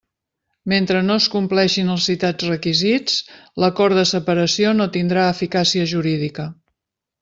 [0.71, 3.21] Mentre no es compleixin els citats requisits,
[3.65, 6.53] l'acord de separació no tindrà eficàcia jurídica.